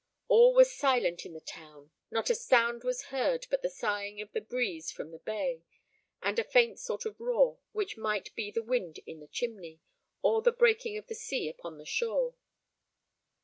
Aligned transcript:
All 0.27 0.55
was 0.55 0.75
silent 0.75 1.27
in 1.27 1.33
the 1.33 1.39
town; 1.39 1.91
not 2.09 2.31
a 2.31 2.33
sound 2.33 2.83
was 2.83 3.09
heard 3.13 3.45
but 3.51 3.61
the 3.61 3.69
sighing 3.69 4.19
of 4.19 4.31
the 4.31 4.41
breeze 4.41 4.91
from 4.91 5.11
the 5.11 5.19
bay, 5.19 5.61
and 6.23 6.39
a 6.39 6.43
faint 6.43 6.79
sort 6.79 7.05
of 7.05 7.19
roar, 7.19 7.59
which 7.71 7.97
might 7.97 8.33
be 8.33 8.49
the 8.49 8.63
wind 8.63 8.97
in 9.05 9.19
the 9.19 9.27
chimney, 9.27 9.79
or 10.23 10.41
the 10.41 10.51
breaking 10.51 10.97
of 10.97 11.05
the 11.05 11.13
sea 11.13 11.47
upon 11.47 11.77
the 11.77 11.85
shore. 11.85 12.33